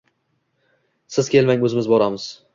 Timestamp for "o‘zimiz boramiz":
1.71-2.29